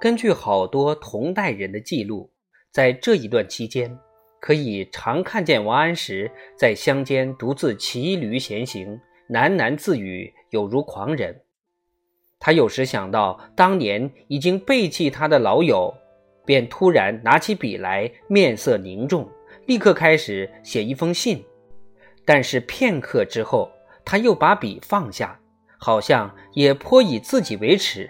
[0.00, 2.30] 根据好多同代人的记录，
[2.70, 3.98] 在这一段期间，
[4.40, 11.38] 可以常看见王安石在乡间独自骑驴闲行，喃喃自语，有如狂人。
[12.38, 15.94] 他有时想到当年已经背弃他的老友，
[16.46, 19.28] 便突然拿起笔来，面色凝重，
[19.66, 21.44] 立刻开始写一封信。
[22.24, 23.70] 但是片刻之后，
[24.02, 25.38] 他又把笔放下，
[25.78, 28.08] 好像也颇以自己为耻。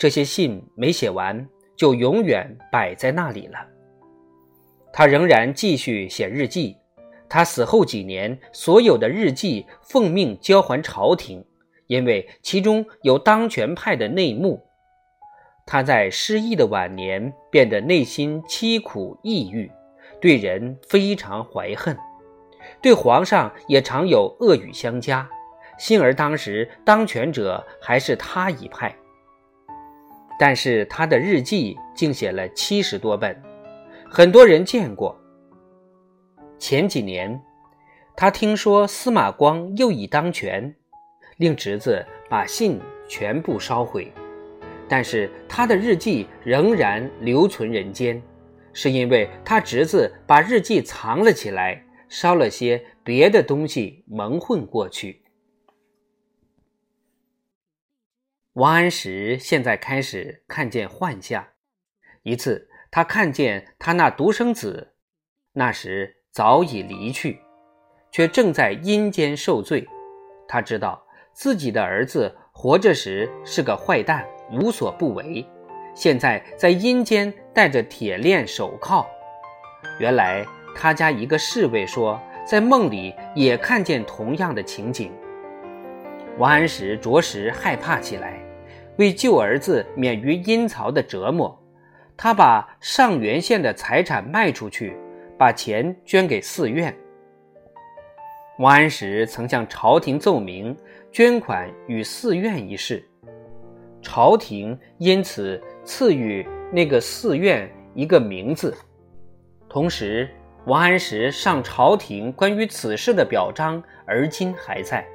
[0.00, 1.46] 这些信没写完，
[1.76, 3.58] 就永远摆在那里了。
[4.90, 6.74] 他仍然继续写日记。
[7.28, 11.44] 他死后几年，所有的日记奉命交还朝廷，
[11.86, 14.66] 因为其中有当权派的内幕。
[15.66, 19.70] 他在失意的晚年，变得内心凄苦抑郁，
[20.18, 21.94] 对人非常怀恨，
[22.80, 25.28] 对皇上也常有恶语相加。
[25.78, 28.96] 幸而当时当权者还是他一派。
[30.40, 33.38] 但是他的日记竟写了七十多本，
[34.08, 35.14] 很多人见过。
[36.58, 37.38] 前几年，
[38.16, 40.74] 他听说司马光又已当权，
[41.36, 44.10] 令侄子把信全部烧毁，
[44.88, 48.22] 但是他的日记仍然留存人间，
[48.72, 55.20] 是因为他侄子把日记藏了起来，烧了些别的东西蒙混过去。
[58.60, 61.42] 王安石现在开始看见幻象。
[62.24, 64.92] 一次，他看见他那独生子，
[65.54, 67.40] 那时早已离去，
[68.12, 69.88] 却正在阴间受罪。
[70.46, 75.42] 他知道自己的儿子活着时是个坏蛋，无所不为，
[75.94, 79.08] 现在在阴间戴着铁链手铐。
[79.98, 80.44] 原来
[80.76, 85.10] 他家一个侍卫说，在梦里也看见同样的情景。
[86.36, 88.38] 王安石着实害怕起来，
[89.00, 91.58] 为救儿子免于阴曹的折磨，
[92.18, 94.94] 他把上元县的财产卖出去，
[95.38, 96.94] 把钱捐给寺院。
[98.58, 100.76] 王安石曾向朝廷奏明
[101.10, 103.02] 捐款与寺院一事，
[104.02, 108.76] 朝廷因此赐予那个寺院一个名字。
[109.66, 110.28] 同时，
[110.66, 115.06] 王安石上朝廷关于此事的表彰，而今还在。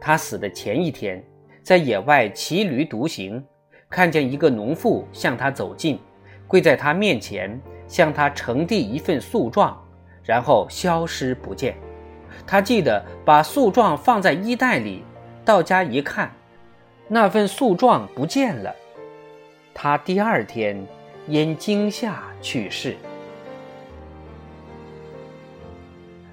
[0.00, 1.24] 他死的前一天，
[1.64, 3.42] 在野外骑驴独行，
[3.88, 5.98] 看见一个农妇向他走近，
[6.46, 7.58] 跪在他面前，
[7.88, 9.82] 向他呈递一份诉状，
[10.22, 11.74] 然后消失不见。
[12.46, 15.02] 他记得把诉状放在衣袋里，
[15.42, 16.30] 到家一看，
[17.08, 18.76] 那份诉状不见了。
[19.72, 20.86] 他第二天
[21.26, 22.94] 因惊吓去世。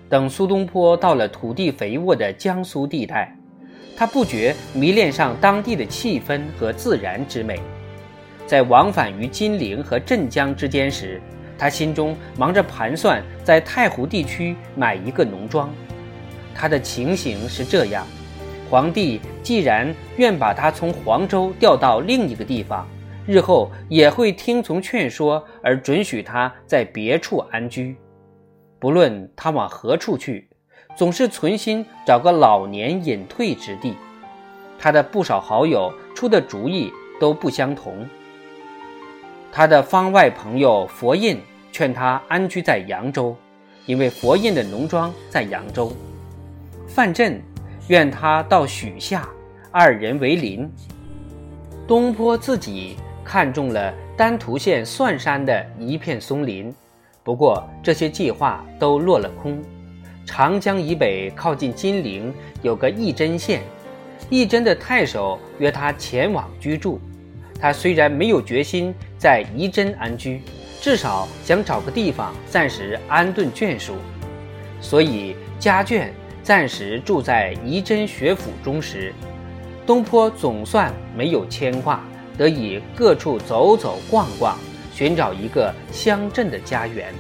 [0.10, 3.34] 等苏东坡到了土地肥沃的江苏地带。
[4.02, 7.60] 他不觉迷恋上当地的气氛和自然之美，
[8.48, 11.22] 在往返于金陵和镇江之间时，
[11.56, 15.72] 他心中忙着盘算在太湖地区买一个农庄。
[16.56, 18.04] 他的情形是这样：
[18.72, 22.88] 皇帝既然愿把他从黄州调到另一个地方，
[23.28, 27.96] 日后也会听从劝说而准许他在别处安居，
[28.80, 30.48] 不论他往何处去。
[30.96, 33.96] 总是存心找个老年隐退之地，
[34.78, 38.06] 他的不少好友出的主意都不相同。
[39.52, 41.40] 他的方外朋友佛印
[41.72, 43.36] 劝他安居在扬州，
[43.86, 45.92] 因为佛印的农庄在扬州。
[46.88, 47.42] 范镇
[47.88, 49.28] 愿他到许下，
[49.72, 50.70] 二人为邻。
[51.88, 56.74] 东坡自己看中了丹徒县蒜山的一片松林，
[57.24, 59.62] 不过这些计划都落了空。
[60.34, 63.62] 长江以北靠近金陵有个义真县，
[64.30, 67.02] 义真的太守约他前往居住。
[67.60, 70.42] 他虽然没有决心在仪真安居，
[70.80, 73.96] 至少想找个地方暂时安顿眷属，
[74.80, 76.08] 所以家眷
[76.42, 79.14] 暂时住在仪真学府中时，
[79.86, 82.02] 东坡总算没有牵挂，
[82.38, 84.58] 得以各处走走逛逛，
[84.94, 87.14] 寻找一个乡镇的家园。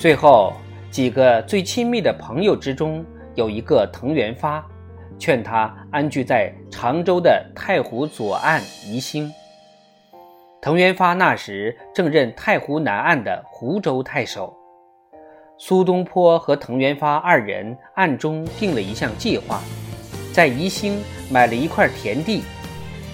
[0.00, 0.52] 最后。
[0.92, 3.02] 几个最亲密的朋友之中，
[3.34, 4.62] 有一个藤原发，
[5.18, 9.32] 劝他安居在常州的太湖左岸宜兴。
[10.60, 14.54] 藤原发那时正任太湖南岸的湖州太守。
[15.56, 19.62] 苏东坡和藤原发二人暗中定了一项计划，
[20.30, 22.42] 在宜兴买了一块田地，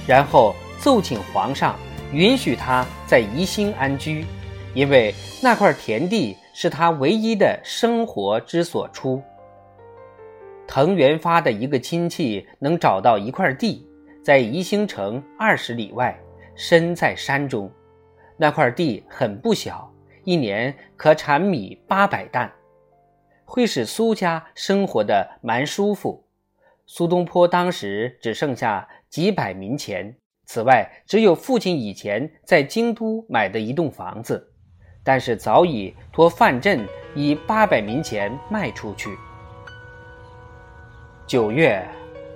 [0.04, 1.76] 然后奏请皇上
[2.12, 4.26] 允许他在宜兴安居，
[4.74, 6.36] 因为那块田地。
[6.60, 9.22] 是他唯一的生活之所出。
[10.66, 13.86] 藤原发的一个亲戚能找到一块地，
[14.24, 16.18] 在宜兴城二十里外，
[16.56, 17.70] 身在山中，
[18.36, 19.88] 那块地很不小，
[20.24, 22.52] 一年可产米八百担，
[23.44, 26.24] 会使苏家生活的蛮舒服。
[26.86, 30.12] 苏东坡当时只剩下几百民钱，
[30.44, 34.47] 此外只有父亲以前在京都买的一栋房子，
[35.08, 39.16] 但是早已托范镇以八百民钱卖出去。
[41.26, 41.82] 九月，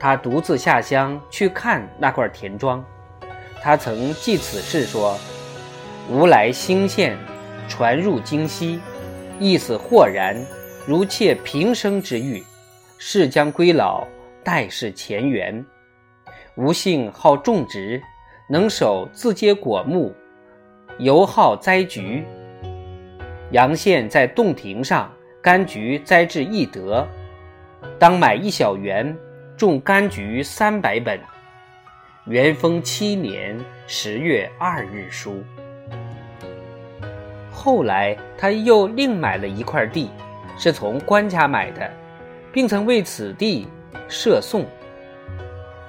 [0.01, 2.83] 他独自下乡去看那块田庄。
[3.61, 5.19] 他曾记此事说
[6.09, 7.15] ：“吾来兴县，
[7.69, 8.81] 传入京西，
[9.39, 10.35] 意思豁然，
[10.87, 12.43] 如切平生之欲。
[12.97, 14.07] 事将归老，
[14.43, 15.63] 待是前缘。
[16.55, 18.03] 吾性好种植，
[18.49, 20.15] 能守自接果木，
[20.97, 22.25] 尤好栽菊。
[23.53, 25.13] 阳县在洞庭上，
[25.43, 27.07] 柑橘栽至一德。”
[27.99, 29.17] 当买一小园，
[29.57, 31.21] 种柑橘三百本。
[32.27, 35.43] 元丰七年十月二日书。
[37.51, 40.09] 后来他又另买了一块地，
[40.57, 41.91] 是从官家买的，
[42.53, 43.69] 并曾为此地
[44.09, 44.65] 设颂。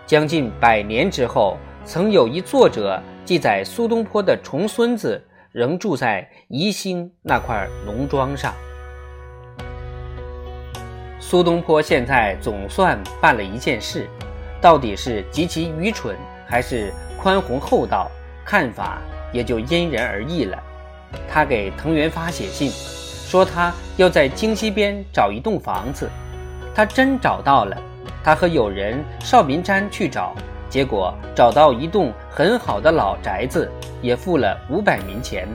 [0.06, 8.54] 将近百年之后，曾有一作者记载苏东坡的重孙子仍住在宜兴那块农庄上。
[11.20, 14.10] 苏东坡现在总算办了一件事，
[14.60, 16.18] 到底是极其愚蠢
[16.48, 16.92] 还是
[17.22, 18.10] 宽宏厚道，
[18.44, 19.00] 看法
[19.32, 20.62] 也就因人而异了。
[21.30, 26.10] 他给藤原发写信，说他要在京西边找一栋房子，
[26.74, 27.78] 他真找到了。
[28.24, 30.36] 他和友人邵民瞻去找，
[30.74, 33.72] 结果找到一栋很好的老宅子，
[34.02, 35.48] 也付了五百冥钱，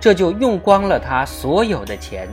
[0.00, 2.26] 这就用光了他所有的钱。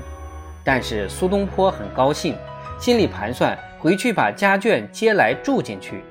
[0.64, 2.38] 但是苏东坡很高兴，
[2.80, 6.06] 心里盘算回去把家眷接来住进去。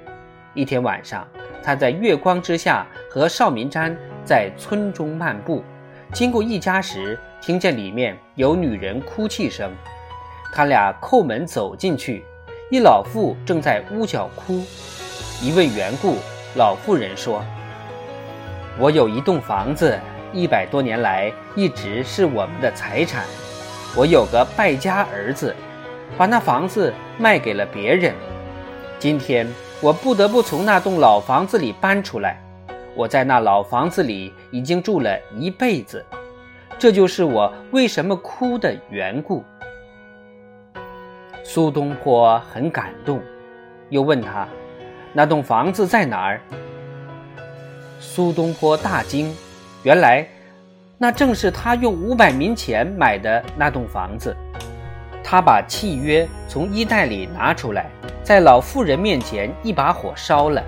[0.53, 1.27] 一天晚上，
[1.63, 3.97] 他在月光之下和邵民瞻
[4.27, 5.65] 在村中漫步，
[6.13, 9.73] 经过一家时，听见里面有女人哭泣声。
[10.53, 12.23] 他俩叩门走进去，
[12.71, 14.63] 一老妇正在屋角哭。
[15.43, 16.19] 一问缘故，
[16.55, 17.45] 老妇人说
[18.79, 19.99] ：“我有一栋房子，
[20.33, 23.25] 一百多年来一直是我们的财产。”
[23.97, 25.53] 我有个败家儿子，
[26.17, 28.15] 把那房子卖给了别人。
[29.01, 29.45] 今天
[29.81, 32.41] 我不得不从那栋老房子里搬出来。
[32.95, 36.07] 我在那老房子里已经住了一辈子，
[36.79, 39.43] 这就是我为什么哭的缘故。
[41.43, 43.21] 苏东坡很感动，
[43.89, 44.47] 又问他
[45.13, 46.41] ：“那栋房子在哪儿？”
[48.01, 49.35] 苏东坡大惊，
[49.83, 50.27] 原来。
[50.99, 54.37] 那正是他用五百民钱买的那栋房子。
[55.25, 57.91] 他把契约从衣袋里拿出来，
[58.23, 60.63] 在老妇人面前一把火烧了。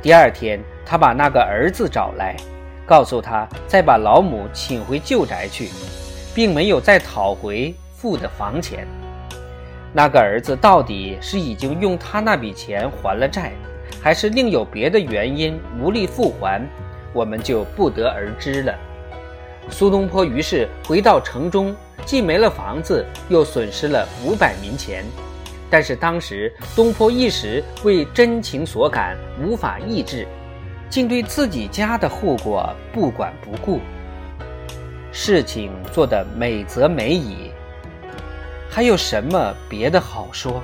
[0.00, 2.36] 第二天，他把那个儿子找来，
[2.86, 5.70] 告诉他再把老母请回旧宅去，
[6.36, 8.86] 并没有再讨回付的房钱。
[9.92, 13.52] 那个儿子到底是已经用他那笔钱还了债，
[14.00, 16.60] 还是另有别的原因无力复还，
[17.12, 18.74] 我们就不得而知了。
[19.70, 21.74] 苏东坡于是回到城中，
[22.04, 25.04] 既没了房子，又损失了五百民钱。
[25.70, 30.26] 但是当时东坡一时为真情所感，无法抑制，
[30.88, 33.80] 竟对自己家的后果不管不顾。
[35.12, 37.47] 事情做得美则美矣，
[38.70, 40.62] 还有什么别的好说？